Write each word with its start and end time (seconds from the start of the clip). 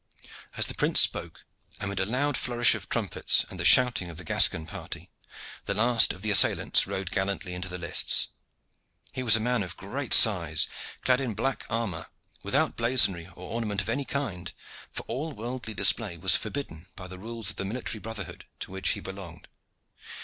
As 0.57 0.65
the 0.65 0.73
prince 0.73 0.99
spoke, 0.99 1.45
amid 1.79 1.99
a 1.99 2.07
loud 2.07 2.35
flourish 2.35 2.73
of 2.73 2.89
trumpets 2.89 3.45
and 3.51 3.59
the 3.59 3.63
shouting 3.65 4.09
of 4.09 4.17
the 4.17 4.23
Gascon 4.23 4.65
party, 4.65 5.11
the 5.65 5.75
last 5.75 6.11
of 6.11 6.23
the 6.23 6.31
assailants 6.31 6.87
rode 6.87 7.11
gallantly 7.11 7.53
into 7.53 7.69
the 7.69 7.77
lists. 7.77 8.29
He 9.11 9.21
was 9.21 9.35
a 9.35 9.39
man 9.39 9.61
of 9.61 9.77
great 9.77 10.11
size, 10.15 10.67
clad 11.03 11.21
in 11.21 11.35
black 11.35 11.67
armor 11.69 12.07
without 12.41 12.75
blazonry 12.75 13.27
or 13.27 13.51
ornament 13.51 13.81
of 13.81 13.89
any 13.89 14.05
kind, 14.05 14.51
for 14.91 15.03
all 15.03 15.33
worldly 15.33 15.75
display 15.75 16.17
was 16.17 16.35
forbidden 16.35 16.87
by 16.95 17.07
the 17.07 17.19
rules 17.19 17.51
of 17.51 17.57
the 17.57 17.65
military 17.65 17.99
brotherhood 17.99 18.45
to 18.61 18.71
which 18.71 18.89
he 18.93 19.01
belonged. 19.01 19.47